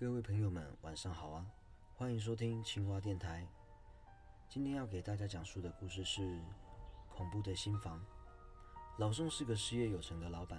[0.00, 1.44] 各位朋友们，晚上好啊！
[1.94, 3.46] 欢迎收听青蛙电台。
[4.48, 6.40] 今天要给大家讲述的故事是
[7.14, 8.02] 恐怖的新房。
[8.96, 10.58] 老宋是个事业有成的老板。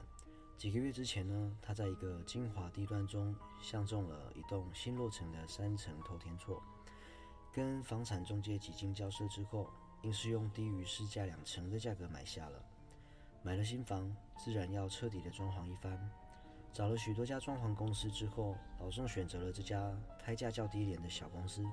[0.60, 6.62] 几个月之前呢，他在一个精华地段中相中了一栋新落成的三层头天厝，
[7.52, 9.68] 跟房产中介几经交涉之后，
[10.04, 12.64] 硬是用低于市价两成的价格买下了。
[13.42, 16.12] 买了新房，自然要彻底的装潢一番。
[16.74, 21.66] 找了许多家装潢公司之后，老宋选择了这家开价较低廉的小公司。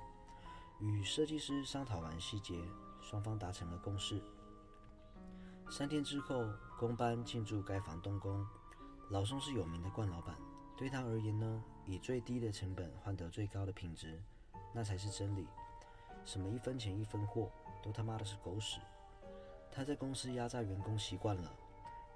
[0.80, 2.60] 与设计师商讨完细节，
[3.00, 4.20] 双方达成了共识。
[5.70, 6.45] 三天之后，
[6.78, 8.45] 工班进驻该房动工。
[9.10, 10.37] 老宋是有名的惯老板，
[10.76, 14.20] 对他而言呢，以最低的成本换得最高的品质，
[14.74, 15.46] 那才是真理。
[16.24, 17.51] 什么一分钱一分货，
[17.82, 18.80] 都他妈的是狗屎。
[19.70, 21.52] 他在公司压榨员工习惯了，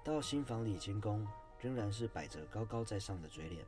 [0.03, 1.25] 到新房里监工。
[1.63, 3.65] 仍然是摆着高高在上的嘴脸，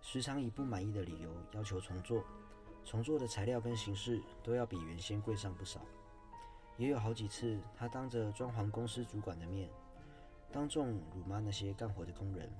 [0.00, 2.24] 时常以不满意的理由要求重做，
[2.84, 5.80] 重做的材料跟形式都要比原先贵上不少。
[6.76, 9.70] 也有好几次，他当着装潢公司主管的面，
[10.50, 12.50] 当众辱骂那些干活的工人，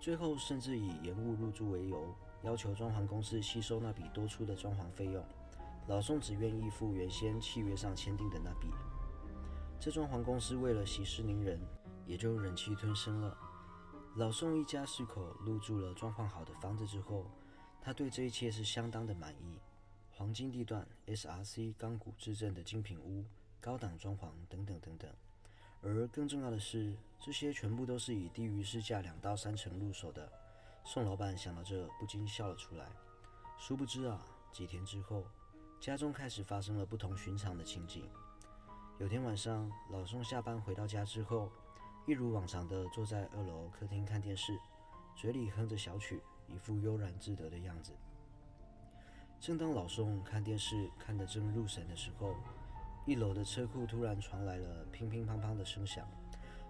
[0.00, 5.22] 最后甚至以延误入住为由，要求装潢公司吸收那笔多出的装潢费用。
[5.88, 8.68] 老宋只愿意付原先契约上签订的那笔。
[9.78, 11.60] 这装潢公司为了息事宁人。
[12.04, 13.38] 也就忍气吞声了。
[14.14, 17.24] 老宋一家四口入住了装潢好的房子之后，
[17.80, 19.58] 他对这一切是相当的满意。
[20.10, 23.24] 黄金地段、SRC 钢骨质证的精品屋、
[23.58, 25.10] 高档装潢等等等等。
[25.80, 30.30] 而更重要的是，这些全部都是以低于市价两到三成入手的。
[30.84, 32.86] 宋老板想到这，不禁笑了出来。
[33.58, 35.24] 殊不知啊，几天之后，
[35.80, 38.06] 家中开始发生了不同寻常的情景。
[38.98, 41.50] 有天晚上，老宋下班回到家之后。
[42.04, 44.58] 一如往常的坐在二楼客厅看电视，
[45.14, 47.92] 嘴里哼着小曲，一副悠然自得的样子。
[49.38, 52.34] 正当老宋看电视看得正入神的时候，
[53.06, 56.04] 一楼的车库突然传来了乒乒乓乓的声响，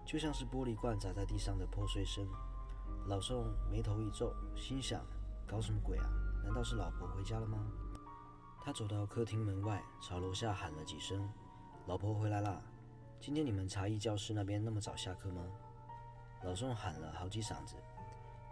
[0.05, 2.27] 就像是玻璃罐砸在地上的破碎声。
[3.07, 5.03] 老宋眉头一皱，心想：
[5.47, 6.05] 搞什么鬼啊？
[6.43, 7.57] 难道是老婆回家了吗？
[8.63, 11.27] 他走到客厅门外，朝楼下喊了几声
[11.85, 12.61] ：“老婆回来啦！”
[13.25, 15.41] 今天你们茶艺教室那边那么早下课吗？
[16.43, 17.77] 老宋喊了好几嗓子，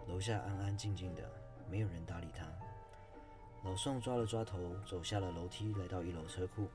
[0.08, 1.30] 楼下安安静静的，
[1.68, 2.46] 没有人搭理他。
[3.64, 6.70] 老宋抓了抓头，走下了楼梯，来到一楼车库，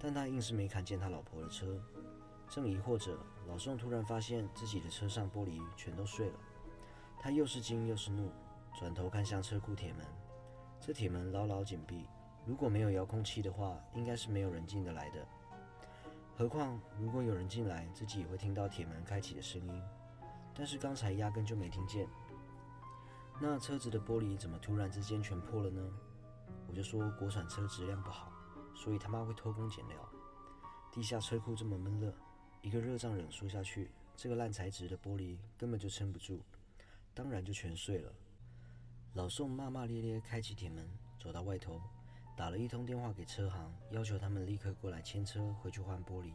[0.00, 1.78] 但他硬是没看见他老婆的车。
[2.48, 3.14] 正疑惑着，
[3.46, 6.38] 老宋突然发现自己的车上玻璃全都碎了。
[7.20, 8.32] 他又是惊又是怒，
[8.78, 10.06] 转头看向车库铁门，
[10.80, 12.06] 这铁门牢牢紧闭，
[12.46, 15.28] 如果没有遥控器的话，应该是没有人进得来的。
[16.38, 19.82] 何况，如果有人进来，自己也会听到铁门开启的声音。
[20.54, 22.08] 但是刚才压根就没听见。
[23.40, 25.92] 那车子的玻璃怎么突然之间全破了呢？
[26.68, 28.30] 我就说国产车质量不好，
[28.72, 29.96] 所以他妈会偷工减料。
[30.92, 32.14] 地下车库这么闷热，
[32.62, 36.40] 一个热胀冷缩下去，这个烂材质的玻璃根本就撑不住，
[37.14, 38.12] 当然就全碎了。
[39.14, 40.88] 老宋骂骂咧咧开启铁门，
[41.18, 41.82] 走到外头。
[42.38, 46.32] 打了一通电话给车行，要求他们立刻过来牵车回去换玻璃。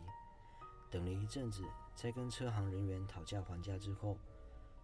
[0.91, 1.63] 等了一阵子，
[1.95, 4.17] 在跟车行人员讨价还价之后，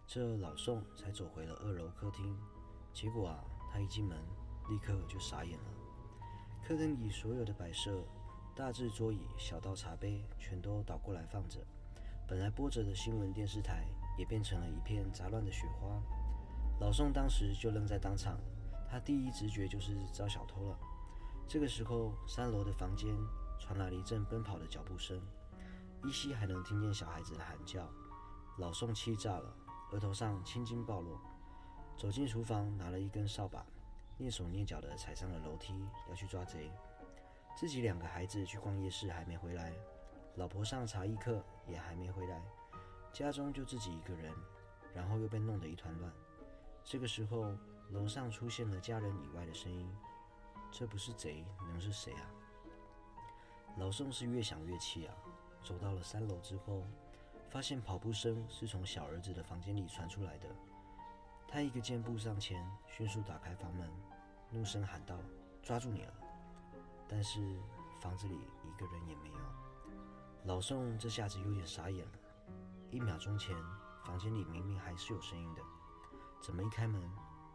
[0.06, 2.34] 这老宋才走回了二楼客厅。
[2.94, 4.18] 结果啊，他一进门，
[4.70, 5.64] 立刻就傻眼了。
[6.66, 8.02] 客厅里所有的摆设，
[8.56, 11.58] 大至桌椅，小到茶杯，全都倒过来放着。
[12.26, 13.84] 本来播着的新闻电视台，
[14.16, 16.02] 也变成了一片杂乱的雪花。
[16.80, 18.40] 老宋当时就愣在当场，
[18.88, 20.78] 他第一直觉就是遭小偷了。
[21.50, 23.12] 这个时候，三楼的房间
[23.58, 25.20] 传来了一阵奔跑的脚步声，
[26.04, 27.90] 依稀还能听见小孩子的喊叫。
[28.58, 29.52] 老宋气炸了，
[29.90, 31.18] 额头上青筋暴露，
[31.96, 33.66] 走进厨房，拿了一根扫把，
[34.20, 36.70] 蹑手蹑脚地踩上了楼梯，要去抓贼。
[37.56, 39.72] 自己两个孩子去逛夜市还没回来，
[40.36, 42.40] 老婆上茶艺课也还没回来，
[43.12, 44.32] 家中就自己一个人，
[44.94, 46.12] 然后又被弄得一团乱。
[46.84, 47.52] 这个时候，
[47.88, 49.92] 楼上出现了家人以外的声音。
[50.70, 52.26] 这不是贼，能是谁啊？
[53.76, 55.14] 老宋是越想越气啊！
[55.62, 56.82] 走到了三楼之后，
[57.48, 60.48] 发现跑步声是从小儿子的房间里传出来的。
[61.46, 63.90] 他一个箭步上前，迅速打开房门，
[64.50, 65.18] 怒声喊道
[65.62, 66.14] ：“抓住你了！”
[67.08, 67.40] 但是
[68.00, 69.38] 房子里一个人也没有。
[70.44, 72.12] 老宋这下子有点傻眼了。
[72.90, 73.54] 一秒钟前，
[74.04, 75.62] 房间里明明还是有声音的，
[76.40, 77.02] 怎么一开门，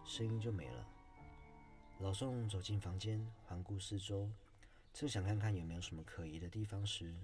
[0.04, 0.86] 声音就没了？
[2.00, 4.30] 老宋走进房间，环顾四周，
[4.94, 7.16] 正想看看有没有什么可疑的地方时，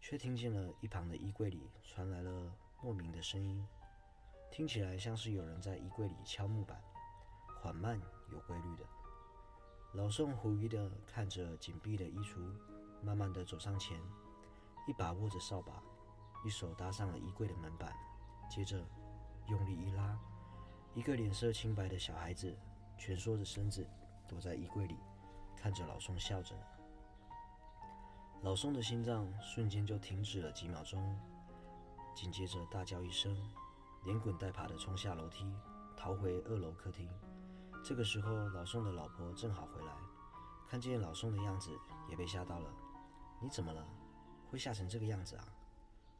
[0.00, 3.66] 却听见了一旁的衣柜里传来了莫名的声音，
[4.52, 6.80] 听起来像是有人在衣柜里敲木板，
[7.60, 8.00] 缓慢
[8.30, 8.84] 有规律的。
[9.94, 12.38] 老宋狐疑的看着紧闭的衣橱，
[13.02, 14.00] 慢慢的走上前，
[14.86, 15.82] 一把握着扫把，
[16.44, 17.92] 一手搭上了衣柜的门板，
[18.48, 18.80] 接着
[19.48, 20.16] 用力一拉，
[20.94, 22.56] 一个脸色清白的小孩子
[22.98, 23.86] 蜷缩着身子
[24.26, 24.96] 躲在衣柜里，
[25.56, 26.54] 看着老宋笑着。
[28.42, 31.18] 老宋的心脏瞬间就停止了几秒钟，
[32.14, 33.34] 紧接着大叫一声，
[34.04, 35.50] 连滚带爬地冲下楼梯，
[35.96, 37.08] 逃回二楼客厅。
[37.84, 39.92] 这个时候，老宋的老婆正好回来，
[40.68, 41.70] 看见老宋的样子，
[42.08, 42.70] 也被吓到了。
[43.40, 43.86] 你怎么了？
[44.50, 45.44] 会吓成这个样子啊？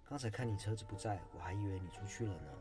[0.05, 2.53] 刚才看你车子不在，我还以为你出去了呢。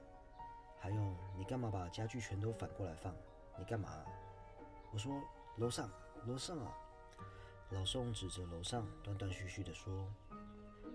[0.79, 3.13] 还有，你干嘛把家具全都反过来放？
[3.57, 3.89] 你干嘛？
[4.91, 5.21] 我说
[5.57, 5.89] 楼上，
[6.25, 6.71] 楼上啊！
[7.71, 10.07] 老宋指着楼上，断断续续地说。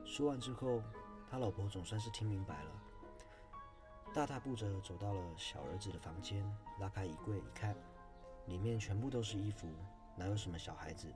[0.05, 0.83] 说完之后，
[1.31, 2.71] 他老婆总算是听明白了，
[4.15, 6.43] 大踏步着走到了小儿子的房间，
[6.81, 7.77] 拉开衣柜一看。
[8.47, 9.69] 里面全部都是衣服，
[10.17, 11.07] 哪有什么小孩子？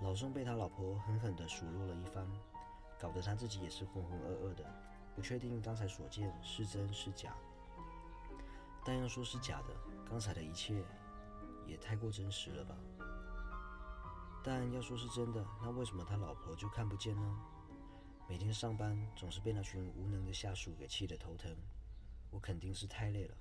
[0.00, 2.26] 老宋被他老婆狠狠地数落了一番，
[2.98, 4.64] 搞得他自己也是浑浑噩噩的，
[5.14, 7.34] 不确定刚才所见是真是假。
[8.84, 9.74] 但要说是假的，
[10.08, 10.82] 刚才的一切
[11.66, 12.74] 也太过真实了吧？
[14.42, 17.38] 但要说是真的，那为什么他老婆就看不见呢？
[18.28, 21.54] 每天上班总是被那群无能的下属给气得头疼，
[22.30, 23.34] 我肯定是太累了。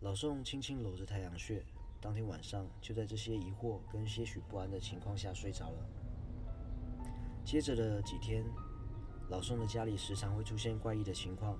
[0.00, 1.64] 老宋轻轻揉着太阳穴。
[2.00, 5.86] 当天晚上，就在这些疑惑跟些许不安的情况下睡着了。
[7.44, 8.44] 接着的几天，
[9.28, 11.58] 老宋的家里时常会出现怪异的情况，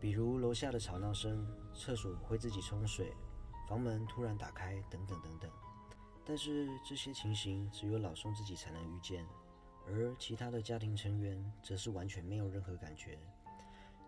[0.00, 3.14] 比如楼下的吵闹声、厕所会自己冲水、
[3.68, 5.50] 房门突然打开等等等等。
[6.24, 9.26] 但是这些情形只有老宋自己才能遇见，
[9.86, 13.18] 而其他的家庭成员则是完全没有任何感觉。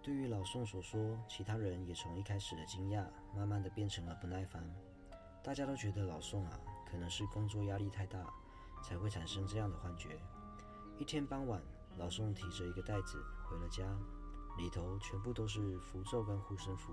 [0.02, 4.62] 对于老宋所说，其他人也从一开始的惊讶，慢慢的变成了不耐烦。
[5.42, 8.18] 大家都觉得老宋啊，可能是工作压力太大，
[8.82, 10.20] 才会产生这样的幻觉。
[10.98, 11.60] 一天傍晚，
[11.96, 13.84] 老宋提着一个袋子回了家，
[14.58, 16.92] 里头全部都是符咒跟护身符。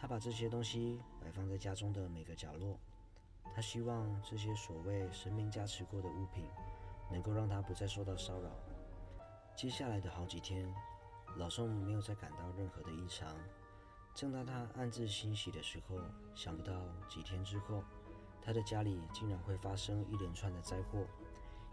[0.00, 2.78] 他把这些东西摆放在家中的每个角落，
[3.52, 6.44] 他希望这些所谓神明加持过的物品，
[7.10, 8.50] 能够让他不再受到骚扰。
[9.56, 10.72] 接下来的好几天，
[11.36, 13.36] 老宋没有再感到任何的异常。
[14.14, 15.96] 正当他暗自欣喜的时候，
[16.34, 16.72] 想不到
[17.08, 17.82] 几天之后，
[18.40, 21.04] 他的家里竟然会发生一连串的灾祸。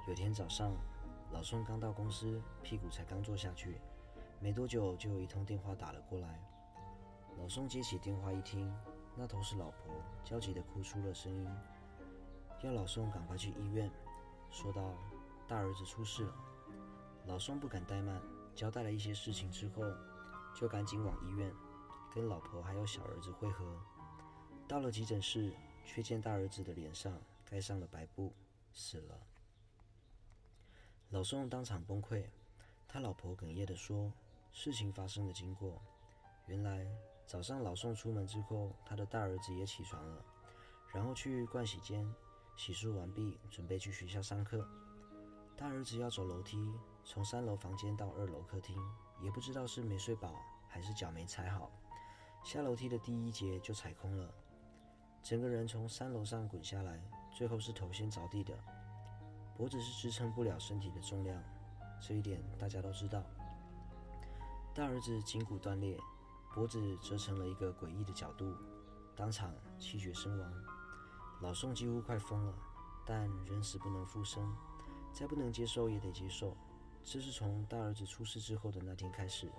[0.07, 0.73] 有天早上，
[1.31, 3.79] 老宋刚到公司，屁股才刚坐下去，
[4.39, 6.39] 没多久就有一通电话打了过来。
[7.37, 8.73] 老宋接起电话一听，
[9.15, 9.93] 那头是老婆，
[10.23, 11.49] 焦急地哭出了声音，
[12.63, 13.91] 要老宋赶快去医院，
[14.49, 14.93] 说道
[15.47, 16.35] ：“大儿子出事了。”
[17.27, 18.21] 老宋不敢怠慢，
[18.55, 19.83] 交代了一些事情之后，
[20.55, 21.53] 就赶紧往医院。
[22.13, 23.77] 跟老婆还有小儿子会合，
[24.67, 25.53] 到了急诊室，
[25.85, 28.33] 却见大儿子的脸上盖上了白布，
[28.71, 29.19] 死了。
[31.09, 32.25] 老宋当场崩溃，
[32.87, 34.13] 他老婆哽咽地说
[34.53, 35.81] ：“事情发生的经过，
[36.47, 36.87] 原来
[37.25, 40.23] 早上老宋出门之后，他的大儿子也起床了，
[40.93, 42.07] 然后去盥洗间
[42.55, 44.67] 洗漱完毕，准备去学校上课。
[45.57, 46.71] 大儿子要走楼梯，
[47.03, 48.77] 从三楼房间到二楼客厅，
[49.21, 50.35] 也不知道是没睡饱
[50.67, 51.71] 还是脚没踩好。”
[52.45, 54.31] 下楼梯的第一节就踩空了，
[55.23, 57.01] 整个人从三楼上滚下来，
[57.35, 58.53] 最后是头先着地的，
[59.57, 61.43] 脖子是支撑不了身体的重量，
[61.99, 63.23] 这一点大家都知道。
[64.75, 65.97] 大儿子颈骨断裂，
[66.55, 68.55] 脖子折成了一个诡异的角度，
[69.13, 70.53] 当场气绝身亡。
[71.41, 72.53] 老宋几乎快疯了，
[73.05, 74.55] 但人死不能复生，
[75.11, 76.55] 再不能接受也得接受。
[77.03, 79.51] 这是从大儿子出事之后的那天开始。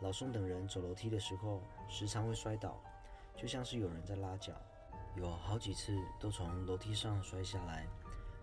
[0.00, 2.82] 老宋等人走楼梯的时候，时常会摔倒，
[3.36, 4.52] 就像是有人在拉脚，
[5.16, 7.86] 有好几次都从楼梯上摔下来。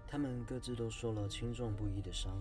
[0.08, 2.32] 他们各自都受了轻重不一的伤，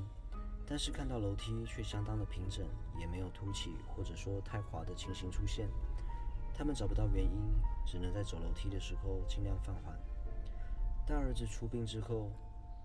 [0.67, 2.67] 但是看到楼梯却相当的平整，
[2.99, 5.69] 也没有凸起或者说太滑的情形出现。
[6.57, 7.53] 他们找不到原因，
[7.85, 9.95] 只能在走楼梯的时候尽量放缓。
[11.07, 12.31] 大儿子出殡之后，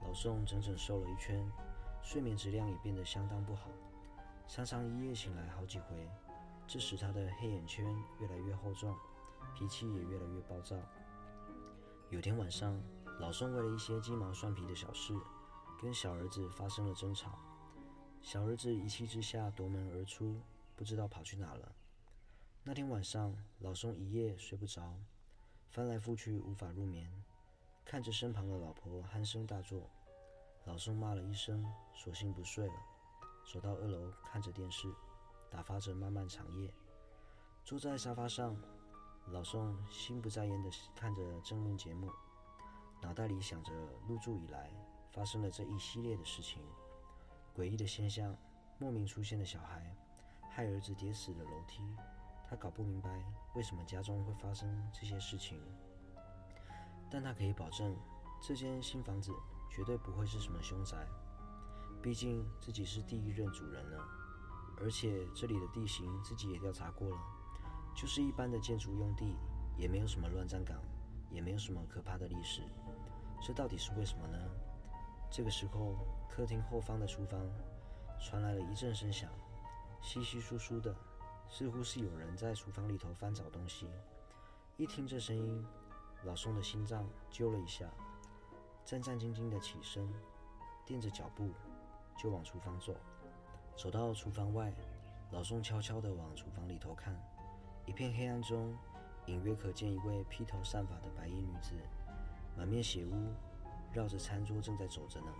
[0.01, 1.49] 老宋整整瘦了一圈，
[2.01, 3.69] 睡眠质量也变得相当不好。
[4.45, 6.09] 常常一夜醒来好几回，
[6.67, 7.85] 这使他的黑眼圈
[8.19, 8.93] 越来越厚重，
[9.55, 10.75] 脾气也越来越暴躁。
[12.09, 12.77] 有天晚上，
[13.19, 15.13] 老宋为了一些鸡毛蒜皮的小事，
[15.79, 17.37] 跟小儿子发生了争吵。
[18.21, 20.39] 小儿子一气之下夺门而出，
[20.75, 21.75] 不知道跑去哪了。
[22.63, 24.93] 那天晚上，老宋一夜睡不着，
[25.69, 27.11] 翻来覆去无法入眠，
[27.83, 29.89] 看着身旁的老婆鼾声大作，
[30.65, 32.73] 老宋骂了一声，索性不睡了。
[33.51, 34.93] 走到二楼，看着电视，
[35.49, 36.71] 打发着漫漫长夜。
[37.65, 38.55] 坐在沙发上，
[39.27, 42.11] 老宋心不在焉地看着争论节目，
[43.01, 43.71] 脑袋里想着
[44.07, 44.71] 入住以来
[45.11, 46.61] 发生了这一系列的事情，
[47.59, 48.33] 诡异的现象，
[48.77, 49.93] 莫名出现的小孩，
[50.49, 51.83] 害儿子跌死的楼梯，
[52.49, 53.21] 他搞不明白
[53.53, 55.59] 为什么家中会发生这些事情，
[57.11, 57.93] 但他可以保证，
[58.41, 59.33] 这间新房子
[59.69, 61.05] 绝对不会是什么凶宅，
[62.01, 64.07] 毕竟自己是第一任主人了，
[64.79, 67.17] 而且这里的地形自己也调查过了。
[67.93, 69.35] 就是一般的建筑用地，
[69.75, 70.81] 也没有什么乱葬岗，
[71.29, 72.61] 也没有什么可怕的历史。
[73.41, 74.37] 这到底是为什么呢？
[75.31, 75.95] 这个时候，
[76.27, 77.39] 客厅后方的厨房
[78.19, 79.29] 传来了一阵声响，
[80.01, 80.93] 稀稀疏疏的，
[81.47, 83.87] 似乎是有人在厨房里头翻找东西。
[84.75, 85.63] 一听这声音，
[86.23, 87.87] 老宋的心脏揪了一下，
[88.83, 90.11] 战战兢兢的起身，
[90.85, 91.51] 垫着脚步
[92.17, 92.95] 就往厨房走。
[93.75, 94.73] 走到厨房外，
[95.31, 97.15] 老宋悄悄地往厨房里头看。
[97.85, 98.75] 一片黑暗中，
[99.27, 101.75] 隐约可见一位披头散发的白衣女子，
[102.57, 103.33] 满面血污，
[103.93, 105.33] 绕着餐桌正在走着呢。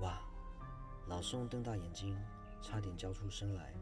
[0.00, 0.20] 哇！
[1.08, 2.16] 老宋瞪大眼睛，
[2.62, 3.74] 差点叫出声来。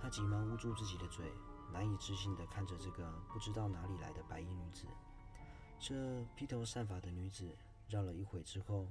[0.00, 1.30] 他急忙捂住自己的嘴，
[1.72, 4.86] 难以置信地看着这个不知道哪里来的白衣女子。
[5.78, 7.56] 这披头散发的女子
[7.88, 8.88] 绕了一会之后，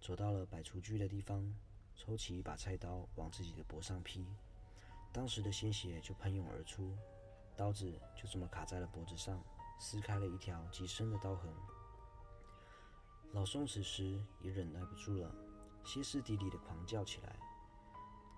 [0.00, 1.54] 走到了摆厨具的地方，
[1.94, 4.26] 抽起一把菜刀往自己的脖上劈，
[5.12, 6.96] 当时的鲜血就喷涌而出。
[7.54, 9.38] 刀子就这么卡在了脖子上，
[9.78, 11.52] 撕开了一条极深的刀痕。
[13.32, 15.34] 老宋此时也忍耐不住了，
[15.84, 17.34] 歇斯底里的狂叫起来。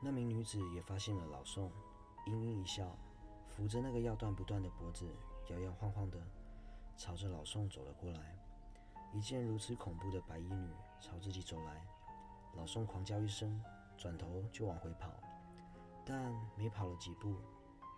[0.00, 1.70] 那名女子也发现了老宋，
[2.26, 2.96] 阴阴一笑，
[3.48, 5.10] 扶着那个要断不断的脖子，
[5.50, 6.18] 摇摇晃晃的
[6.96, 8.38] 朝着老宋走了过来。
[9.12, 10.70] 一见如此恐怖的白衣女
[11.00, 11.84] 朝自己走来，
[12.54, 13.60] 老宋狂叫一声，
[13.96, 15.10] 转头就往回跑，
[16.04, 17.36] 但没跑了几步。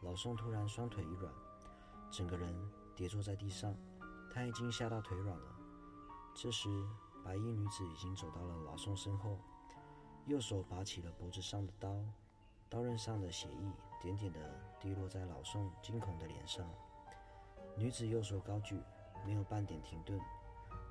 [0.02, 1.32] 老宋突然双腿一软，
[2.10, 2.54] 整个人
[2.94, 3.74] 跌坐在地上，
[4.32, 5.55] 他已经吓到腿软了。
[6.38, 6.68] 这时，
[7.24, 9.38] 白衣女子已经走到了老宋身后，
[10.26, 11.96] 右手拔起了脖子上的刀，
[12.68, 14.38] 刀刃上的血液点点的
[14.78, 16.68] 滴落在老宋惊恐的脸上。
[17.74, 18.78] 女子右手高举，
[19.24, 20.20] 没有半点停顿，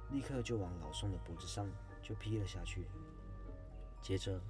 [0.10, 1.70] 立刻就往老宋的脖子上
[2.02, 2.88] 就劈了下去。
[4.02, 4.42] 接着，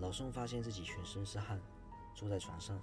[0.00, 1.60] 老宋发现自己全身是汗，
[2.16, 2.76] 坐在床上。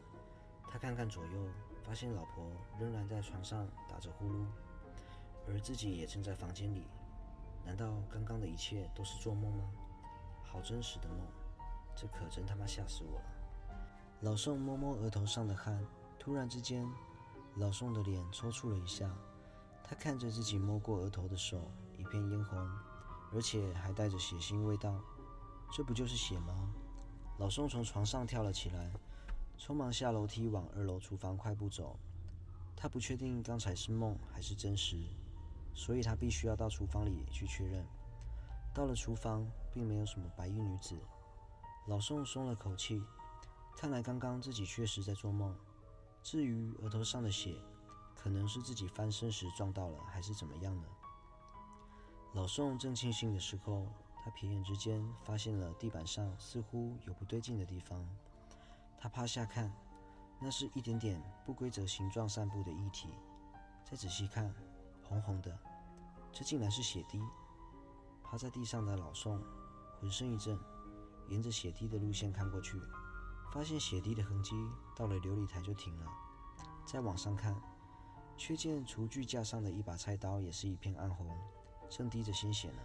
[0.69, 1.45] 他看看左右，
[1.83, 4.45] 发现老婆仍然在床上打着呼噜，
[5.45, 6.87] 而自己也正在房间里。
[7.65, 9.69] 难道刚刚的一切都是做梦吗？
[10.43, 11.19] 好真实的梦，
[11.95, 13.25] 这可真他妈吓死我了！
[14.21, 15.83] 老宋摸摸额头上的汗，
[16.19, 16.87] 突然之间，
[17.55, 19.09] 老宋的脸抽搐了一下。
[19.83, 22.57] 他看着自己摸过额头的手，一片嫣红，
[23.33, 24.99] 而且还带着血腥味道。
[25.71, 26.71] 这不就是血吗？
[27.39, 28.91] 老宋从床上跳了起来。
[29.57, 31.97] 匆忙下楼梯往二楼厨房快步走，
[32.75, 34.97] 他不确定刚才是梦还是真实，
[35.73, 37.85] 所以他必须要到厨房里去确认。
[38.73, 40.97] 到了厨房，并没有什么白衣女子，
[41.87, 43.03] 老宋松了口气，
[43.77, 45.55] 看来刚刚自己确实在做梦。
[46.21, 47.55] 至于额头上的血，
[48.15, 50.87] 可能是自己翻身时撞到了，还是怎么样呢？
[52.33, 53.87] 老宋正庆幸的时候，
[54.23, 58.07] 他瞥眼之间发现了地板上似乎有不对劲的地方。
[58.97, 59.71] 他趴下看，
[60.39, 63.09] 那是一点点不规则形状散布的液体。
[63.83, 64.51] 再仔细看，
[65.13, 65.57] 红红的，
[66.31, 67.21] 这竟然是血滴。
[68.23, 69.39] 趴在地上的老宋
[69.99, 70.59] 浑身一震，
[71.27, 72.81] 沿着血滴的路线看过去，
[73.51, 74.55] 发现血滴的痕迹
[74.95, 76.11] 到了琉璃台就停了。
[76.85, 77.55] 再往上看，
[78.35, 81.29] 却见厨具架上的一把菜刀也是一片暗红，
[81.89, 82.81] 正滴着鲜血呢。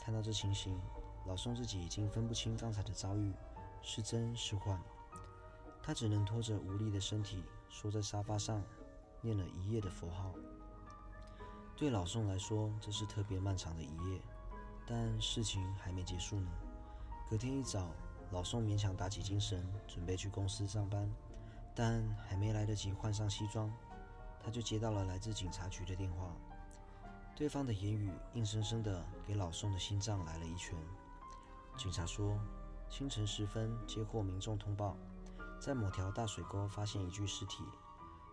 [0.00, 0.78] 看到这情形，
[1.26, 3.32] 老宋自己已经分不清刚才的遭遇
[3.82, 4.78] 是真是幻。
[5.82, 8.62] 他只能拖着无力的身体，缩在沙发上，
[9.20, 10.34] 念了一夜的佛号。
[11.76, 14.20] 对老宋来说，这是特别漫长的一夜。
[14.86, 16.50] 但事情还没结束呢。
[17.28, 17.90] 隔天一早，
[18.30, 21.10] 老宋勉强打起精神，准备去公司上班。
[21.74, 23.72] 但还没来得及换上西装，
[24.40, 26.30] 他就接到了来自警察局的电话。
[27.34, 30.78] 对方的言语硬生生的给老宋的心脏来了一拳。
[31.76, 32.38] 警察说，
[32.88, 34.96] 清晨时分接获民众通报。
[35.58, 37.64] 在某条大水沟发现一具尸体，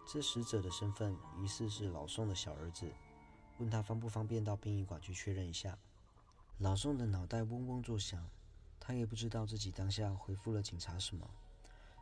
[0.05, 2.91] 这死者的身份疑似是老宋的小儿子。
[3.61, 5.77] 问他方不方便到殡仪馆去确认一下。
[6.57, 8.27] 老宋的脑袋嗡嗡作响，
[8.79, 11.29] 他也不知道自己当下回复了警察什么，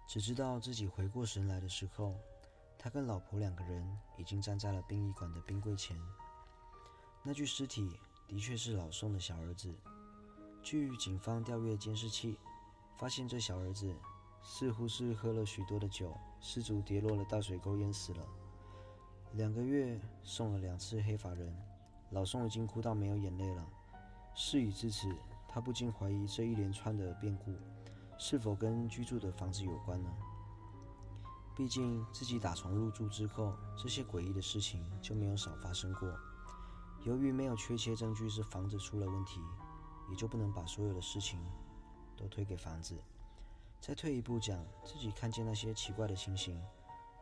[0.07, 2.15] 只知道自己回过神来的时候，
[2.77, 3.85] 他跟老婆两个人
[4.17, 5.99] 已经站在了殡仪馆的冰柜前。
[7.21, 9.75] 那具尸体的确是老宋的小儿子。
[10.63, 12.39] 据警方调阅监视器，
[12.97, 13.93] 发现这小儿子。
[14.41, 18.25] 似乎是喝了许多的酒，失足跌落了大水沟，淹死了。
[19.33, 21.55] 两个月送了两次黑发人，
[22.09, 23.65] 老宋已经哭到没有眼泪了。
[24.33, 25.07] 事已至此，
[25.47, 27.53] 他不禁怀疑这一连串的变故
[28.17, 30.09] 是否跟居住的房子有关呢？
[31.55, 36.11] 毕竟自己打从入住之后，这些诡异的事情就没有少发生过。
[37.05, 39.39] 由于没有确切证据是房子出了问题，
[40.09, 41.39] 也就不能把所有的事情
[42.17, 42.97] 都推给房子。
[43.79, 46.61] 再退一步讲，自己看见那些奇怪的情形，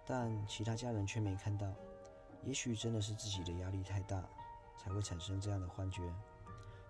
[0.06, 1.72] 但其他家人却没看到，
[2.48, 4.24] 也许真的是自己的压力太大，
[4.77, 6.01] 才会产生这样的幻觉。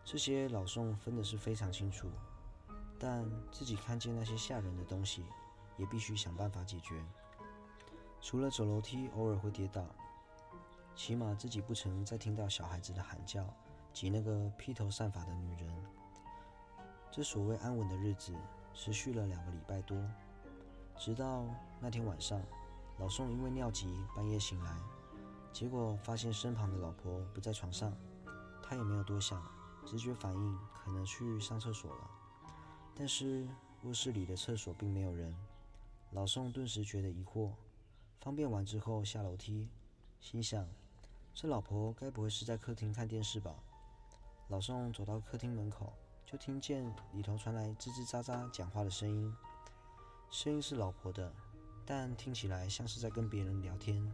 [0.05, 2.11] 这些老宋分的是非常清楚，
[2.99, 5.25] 但自己看见那些吓人的东西，
[5.75, 7.03] 也必须想办法解决。
[8.21, 9.83] 除了走楼梯偶尔会跌倒，
[10.95, 13.43] 起码自己不曾再听到小孩子的喊叫
[13.91, 15.75] 及那个披头散发的女人。
[17.11, 18.31] 这所谓安稳的日子
[18.75, 19.97] 持续了两个礼拜多，
[20.95, 21.43] 直到
[21.79, 22.39] 那天晚上，
[22.99, 24.77] 老宋因为尿急半夜醒来，
[25.57, 27.91] 结果发现身旁的老婆不在床上，
[28.61, 29.43] 他也没有多想。
[29.87, 32.07] 直觉反应可能去上厕所了，
[32.93, 33.47] 但是
[33.81, 35.35] 卧室里的厕所并没有人。
[36.11, 37.53] 老宋顿时觉得疑惑，
[38.19, 39.67] 方便完之后下楼梯，
[40.19, 40.63] 心想：
[41.33, 43.55] 这老婆该不会是在客厅看电视吧？
[44.49, 45.91] 老宋走到客厅门口，
[46.23, 49.33] 就听见里头传来吱吱喳喳讲话的声音。
[50.29, 51.33] 声音是老婆的，
[51.83, 54.07] 但听起来像是在跟别人聊天。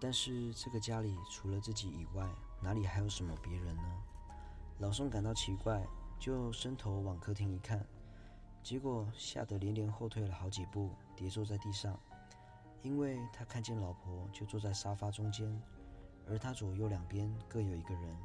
[0.00, 2.26] 但是这个家里除了自己以外，
[2.62, 4.02] 哪里还有什么别人呢？
[4.78, 5.86] 老宋感到奇怪，
[6.18, 7.86] 就伸头往客厅一看，
[8.62, 12.00] 结果吓得连连后退了好几步，跌坐在地上。
[12.82, 15.62] 因为他看见老婆就坐在沙发中间，
[16.26, 18.16] 而他左右两边各有一个人，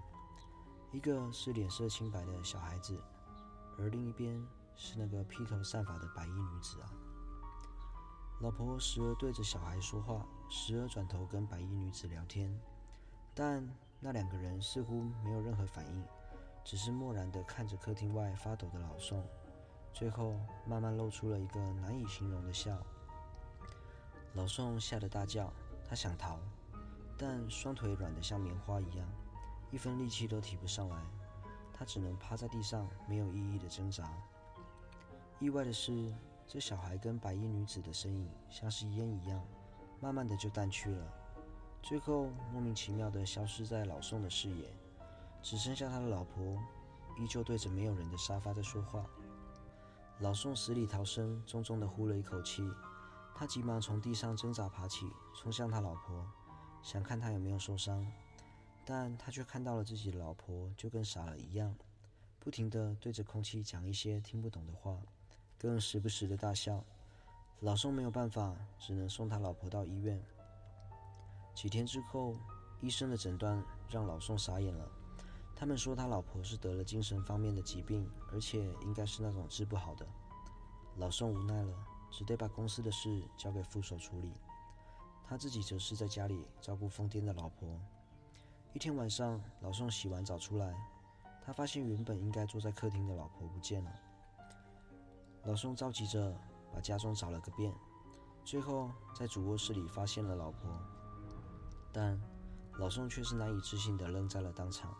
[0.93, 2.97] 一个是脸色清白的小孩子，
[3.77, 4.41] 而另一边
[4.77, 6.89] 是那个披头散发的白衣女子啊。
[8.39, 12.53] 老婆时而对着小孩说话，时而转头跟白衣女子聊天，
[13.33, 13.67] 但
[13.99, 16.03] 那两个人似乎没有任何反应。
[16.63, 19.23] 只是漠然地看着客厅外发抖的老宋，
[19.93, 20.33] 最后
[20.65, 22.75] 慢慢露出了一个难以形容的笑。
[24.33, 25.53] 老宋吓得大叫，
[25.87, 26.39] 他想逃，
[27.17, 29.07] 但双腿软得像棉花一样，
[29.69, 30.97] 一分力气都提不上来，
[31.71, 34.11] 他只能趴在地上，没有意义的挣扎。
[35.37, 36.11] 意外的是，
[36.47, 39.41] 这小孩跟白衣女子的身影像是烟一样，
[39.99, 41.13] 慢慢的就淡去了，
[41.81, 44.65] 最后莫名其妙地消失在老宋的视野。
[45.41, 46.57] 只剩下他的老婆，
[47.17, 49.05] 依旧对着没有人的沙发在说话。
[50.19, 52.67] 老宋死里逃生，重重地呼了一口气。
[53.35, 56.25] 他急忙从地上挣扎爬起，冲向他老婆，
[56.81, 58.05] 想看他有没有受伤。
[58.85, 61.75] 但他却看到了自己的老婆，就跟傻了一样，
[62.39, 64.99] 不停地对着空气讲一些听不懂的话，
[65.65, 66.83] 更时不时的大笑。
[67.61, 70.21] 老宋没有办法，只能送他老婆到医院。
[71.55, 72.35] 几天之后，
[72.81, 74.87] 医生的诊断让老宋傻眼了。
[75.55, 80.05] 他们说他老婆是得了精神方面的疾病，而且应该是那种治不好的。
[80.97, 81.73] 老宋无奈了，
[82.11, 84.33] 只得把公司的事交给副手处理，
[85.25, 87.67] 他自己则是在家里照顾疯癫的老婆。
[88.73, 90.75] 一天晚上，老宋洗完澡出来，
[91.43, 93.91] 他发现原本应该坐在客厅的老婆不见了。
[95.45, 96.35] 老宋着急着
[96.73, 97.71] 把家中找了个遍，
[98.43, 100.69] 最后在主卧室里发现了老婆，
[101.93, 102.19] 但
[102.79, 104.93] 老宋却是难以置信地愣在了当场。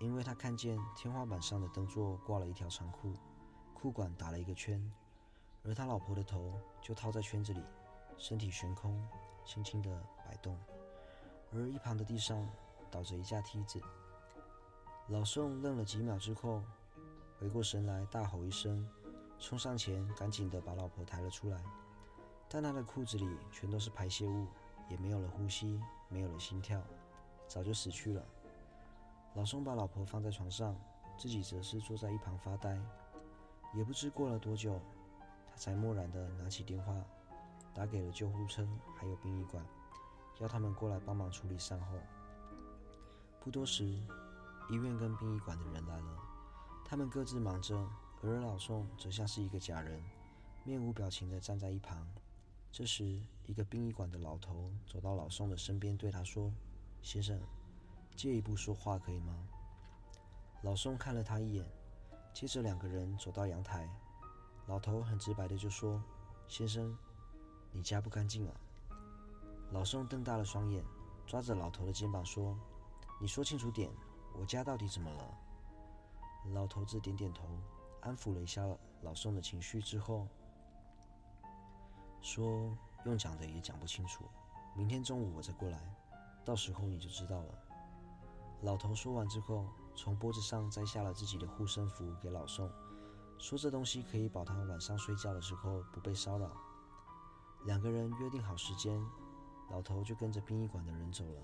[0.00, 3.12] 因为他看见天花板上的灯座挂了一条长裤，
[3.74, 4.90] 裤管打了一个圈，
[5.62, 7.62] 而他老婆的头就套在圈子里，
[8.16, 9.06] 身体悬空，
[9.44, 10.58] 轻轻地摆动，
[11.52, 12.48] 而一旁的地上
[12.90, 13.80] 倒着一架梯子。
[15.08, 16.62] 老宋愣了几秒之后，
[17.38, 18.86] 回过神来，大吼一声，
[19.46, 21.62] 冲上前，赶紧地把老婆抬了出来，
[22.48, 24.46] 但他的裤子里全都是排泄物，
[24.88, 25.78] 也没有了呼吸，
[26.08, 26.80] 没有了心跳，
[27.46, 28.24] 早就死去了。
[29.34, 30.74] 老宋把老婆放在床上，
[31.18, 32.80] 自己则是坐在一旁发呆。
[33.74, 34.80] 也不知过了多久，
[35.50, 36.94] 他才漠然地拿起电话，
[37.74, 39.62] 打给了救护车，还有殡仪馆，
[40.38, 41.98] 要他们过来帮忙处理善后。
[43.40, 43.84] 不多时，
[44.70, 46.18] 医院跟殡仪馆的人来了，
[46.82, 47.86] 他们各自忙着，
[48.26, 50.02] 而老宋则像是一个假人，
[50.64, 52.08] 面无表情地站在一旁。
[52.72, 56.50] 这时，一个殡仪馆的老头走到老宋的身边，对他说
[57.02, 57.38] ：“先生。”
[58.16, 59.46] 借一步说话可以吗？
[60.62, 61.66] 老宋看了他一眼，
[62.32, 63.86] 接着两个人走到阳台。
[64.66, 66.02] 老头很直白的就说
[66.48, 66.96] ：“先生，
[67.72, 68.54] 你家不干净啊。”
[69.70, 70.82] 老宋瞪大了双眼，
[71.26, 72.58] 抓着老头的肩膀说
[73.20, 73.90] ：“你说清楚点，
[74.32, 75.38] 我家到底怎么了？”
[76.54, 77.44] 老头子点点头，
[78.04, 78.62] 安抚了一下
[79.02, 80.28] 老宋的情绪之后，
[82.20, 84.24] 说：“用讲的也讲不清楚，
[84.76, 85.80] 明天中午我再过来。”
[86.44, 87.58] 到时候你就知道了。”
[88.60, 92.70] 老头说完之后，从脖子上摘下了自己的护身符给老宋，
[93.38, 96.50] 说这东西可以保他晚上睡觉的时候不被骚扰。
[97.64, 99.02] 两个人约定好时间，
[99.70, 101.42] 老头就跟着殡仪馆的人走了。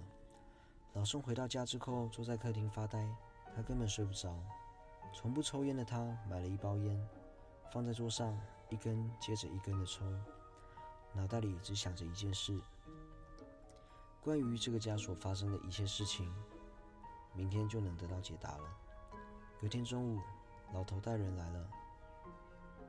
[0.92, 3.09] 老宋回到家之后，坐在客厅发呆，
[3.57, 4.35] 他根本睡不着。
[5.12, 7.09] 从不抽烟的他买了一包烟，
[7.73, 10.05] 放在桌上，一根接着一根的抽，
[11.12, 12.59] 脑袋里只想着一件事：
[14.20, 16.33] 关于这个家所发生的一切事情。
[17.33, 18.64] 明天就能得到解答了。
[19.61, 20.20] 隔天中午，
[20.73, 21.64] 老头带人来了，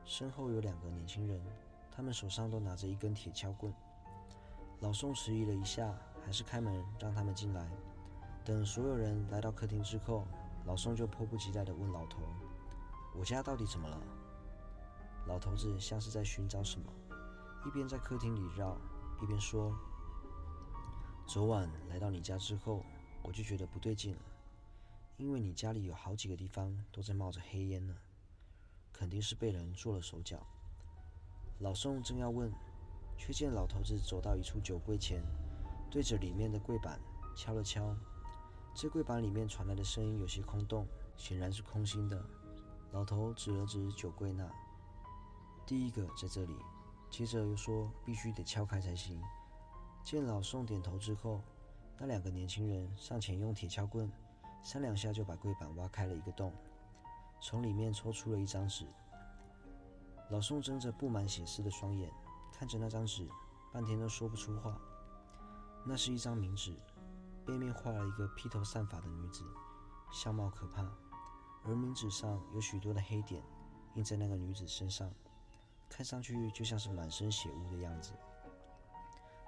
[0.03, 1.39] 身后有两个年轻人，
[1.91, 3.71] 他们手上都拿着一根铁锹棍。
[4.79, 5.93] 老宋迟疑了一下，
[6.25, 7.69] 还是开门让他们进来。
[8.43, 10.25] 等所有人来到客厅之后，
[10.65, 12.19] 老宋就迫不及待地问老头
[13.17, 14.02] ：“我家到底怎么了？”
[15.28, 16.91] 老头子像是在寻找什么，
[17.65, 18.78] 一边在客厅里绕，
[19.21, 19.76] 一边说
[21.28, 22.84] ：“昨晚来到你家之后，
[23.21, 24.21] 我就觉得不对劲了。”
[25.17, 27.95] 因为你家里有好几个地方都在冒着黑烟呢，
[28.91, 30.39] 肯定是被人做了手脚。
[31.60, 32.52] 老宋正要问，
[33.17, 35.21] 却见老头子走到一处酒柜前，
[35.91, 37.00] 对着里面的柜板
[37.36, 37.95] 敲了敲。
[38.73, 42.23] 这柜板里面传来的声音有些空洞，显然是空心的。
[42.91, 44.49] 老头指了指酒柜那，
[45.65, 46.55] 第一个在这里。
[47.10, 49.21] 接着又说必须得敲开才行。
[50.01, 51.41] 见老宋点头之后，
[51.97, 54.10] 那两个年轻人上前用铁锹棍。
[54.63, 56.53] 三两下就把柜板挖开了一个洞，
[57.41, 58.86] 从里面抽出了一张纸。
[60.29, 62.10] 老宋睁着布满血丝的双眼，
[62.53, 63.27] 看着那张纸，
[63.73, 64.79] 半天都说不出话。
[65.84, 66.77] 那是一张冥纸，
[67.45, 69.43] 背面画了一个披头散发的女子，
[70.12, 70.86] 相貌可怕，
[71.65, 73.43] 而名纸上有许多的黑点，
[73.95, 75.12] 印在那个女子身上，
[75.89, 78.13] 看上去就像是满身血污的样子。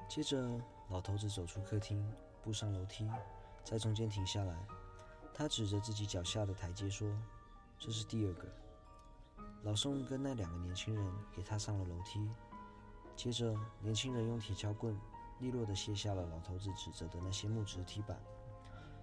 [0.09, 3.09] 接着，老头子走出客厅，步上楼梯，
[3.63, 4.55] 在中间停下来。
[5.33, 7.09] 他指着自己脚下的台阶说
[7.79, 8.47] ：“这是第二个。”
[9.63, 12.29] 老宋跟那两个年轻人也踏上了楼梯。
[13.15, 14.99] 接着，年轻人用铁锹棍
[15.43, 18.17] 利落地卸下了老头子指着的那些木质梯板，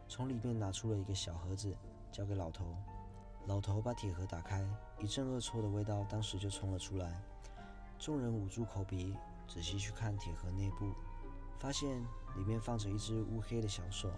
[0.08, 1.76] 从里面拿出了一个小盒子，
[2.10, 2.74] 交给老头。
[3.46, 4.66] 老头把铁盒打开，
[4.98, 7.22] 一阵恶臭的味道当时就冲了出来。
[7.98, 9.14] 众人捂住口鼻，
[9.46, 10.94] 仔细去看铁盒内部，
[11.58, 12.00] 发现
[12.36, 14.10] 里面放着一只乌黑的小手。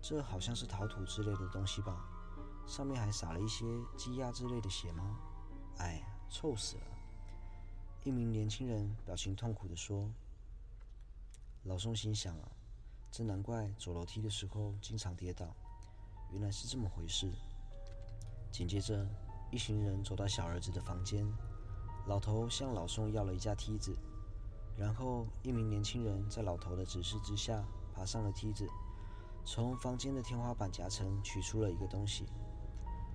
[0.00, 2.06] 这好像是陶土之类的东西吧？
[2.66, 3.66] 上面还撒了一些
[3.98, 5.18] 鸡鸭之类的血吗？
[5.76, 6.86] 哎，臭死了！
[8.04, 10.10] 一名年轻人表情痛苦地说。
[11.68, 12.48] 老宋心想啊，
[13.10, 15.54] 这难怪走楼梯的时候经常跌倒，
[16.32, 17.30] 原来是这么回事。
[18.50, 19.06] 紧接着，
[19.50, 21.30] 一行人走到小儿子的房间，
[22.06, 23.94] 老头向老宋要了一架梯子，
[24.78, 27.62] 然后一名年轻人在老头的指示之下
[27.94, 28.66] 爬上了梯子。
[29.44, 32.24] 从房间的天花板夹层取出了一个东西，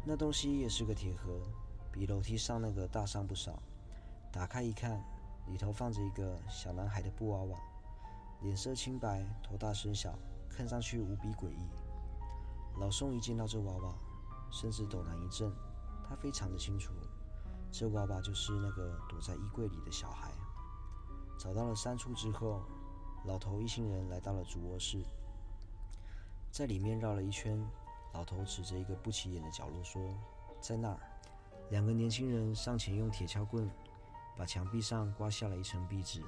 [0.05, 1.41] 那东西也是个铁盒，
[1.91, 3.59] 比楼梯上那个大上不少。
[4.31, 5.03] 打开一看，
[5.47, 7.59] 里头放着一个小男孩的布娃娃，
[8.43, 11.69] 脸色清白，头大身小，看上去无比诡异。
[12.77, 13.95] 老宋一见到这娃娃，
[14.51, 15.49] 身子抖然一震，
[16.05, 16.91] 他非常的清楚，
[17.71, 20.29] 这娃娃就是那个躲在衣柜里的小孩。
[21.39, 22.61] 找到了三处之后，
[23.23, 25.01] 老头一行人来到了主卧室。
[26.51, 27.65] 在里面绕了一圈，
[28.13, 30.01] 老头指着一个不起眼的角落说
[30.59, 30.99] ：“在那儿。”
[31.71, 33.71] 两个年轻人上前用铁锹棍
[34.37, 36.21] 把墙壁上刮下了一层壁纸，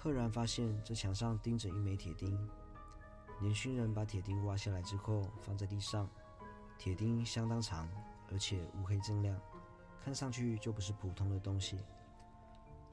[0.00, 2.48] 赫然发现这墙上钉着一枚铁钉。
[3.40, 6.08] 年轻人把铁钉挖下来之后放在地上，
[6.78, 7.88] 铁钉相当长，
[8.30, 9.36] 而且乌黑锃亮，
[10.00, 11.80] 看上去就不是普通的东西。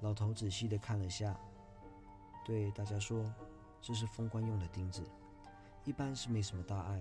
[0.02, 1.40] 老头仔细地看了下，
[2.44, 3.32] 对大家说
[3.80, 5.04] ：“这是封官用的钉子。”
[5.86, 7.00] 一般是没什么大碍，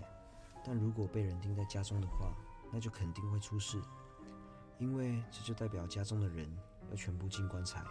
[0.62, 2.34] 但如果被人钉在家中的话，
[2.70, 3.80] 那就肯定会出事，
[4.78, 6.46] 因为这就代表家中的人
[6.90, 7.82] 要全部进棺材。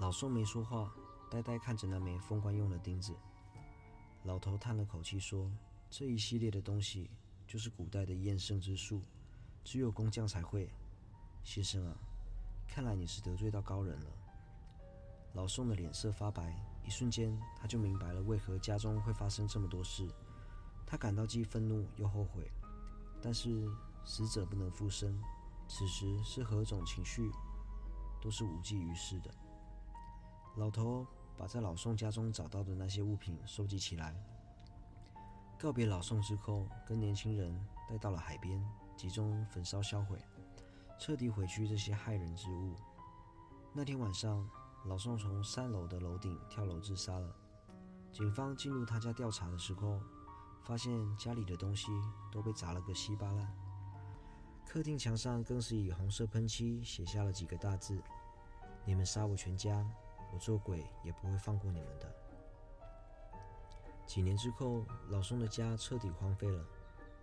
[0.00, 0.92] 老宋没说话，
[1.30, 3.14] 呆呆看着那枚封棺用的钉子。
[4.24, 5.50] 老头叹了口气说
[5.88, 7.08] ：“这一系列的东西
[7.46, 9.00] 就是古代的验圣之术，
[9.62, 10.68] 只有工匠才会。
[11.44, 11.96] 先生啊，
[12.66, 14.06] 看来你是得罪到高人了。”
[15.34, 16.54] 老宋的脸色发白。
[16.86, 20.06] 一瞬间，他就明白了为何家中会发生这么多事。
[20.84, 22.50] 他感到既愤怒又后悔，
[23.22, 23.66] 但是
[24.04, 25.18] 死者不能复生，
[25.66, 27.30] 此时是何种情绪
[28.20, 29.34] 都是无济于事的。
[30.56, 34.14] 老头把在老宋家中找到的那些物品收集起来，
[35.58, 38.64] 告别老宋之后，跟年轻人带到了海边，
[38.96, 40.18] 集中焚烧销毁，
[40.98, 42.74] 彻底毁去这些害人之物。
[43.72, 44.48] 那天晚上。
[44.86, 47.34] 老宋从三楼的楼顶跳楼自杀了。
[48.12, 49.98] 警方进入他家调查的时候，
[50.62, 51.86] 发现家里的东西
[52.30, 53.50] 都被砸了个稀巴烂，
[54.66, 57.98] 客厅墙上更是以红色喷漆写下了几个大字
[58.84, 59.82] ：“你们杀我全家，
[60.34, 62.12] 我做鬼也不会放过你们的。”
[64.04, 66.62] 几年之后，老宋的家彻底荒废了，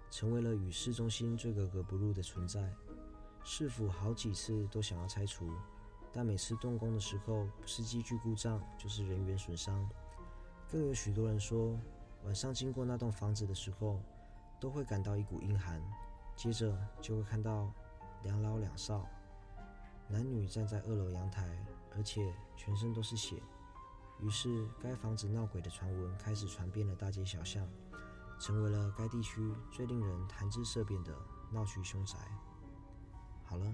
[0.09, 2.73] 成为了与市中心最格格不入的存在。
[3.43, 5.51] 市府好几次都想要拆除，
[6.11, 9.87] 但每次动工的时候，不是机具故障，就是人员损伤。
[10.71, 11.77] 更有许多人说，
[12.23, 13.99] 晚上经过那栋房子的时候，
[14.59, 15.81] 都会感到一股阴寒，
[16.35, 17.71] 接着就会看到
[18.23, 19.07] 两老两少，
[20.07, 21.47] 男女站在二楼阳台，
[21.95, 23.41] 而且全身都是血。
[24.19, 27.67] 于是，该房子闹鬼的传闻开始传遍了大街小巷，
[28.39, 31.15] 成为了该地区最令人谈之色变的
[31.51, 32.15] 闹区凶宅。
[33.43, 33.73] 好了，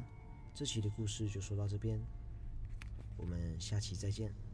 [0.54, 2.02] 这期的故事就说到这边，
[3.18, 4.47] 我们下期再见。